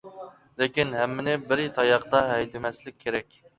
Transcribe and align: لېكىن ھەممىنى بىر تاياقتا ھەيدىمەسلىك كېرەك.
لېكىن 0.61 0.95
ھەممىنى 0.99 1.35
بىر 1.53 1.63
تاياقتا 1.77 2.25
ھەيدىمەسلىك 2.33 3.01
كېرەك. 3.07 3.43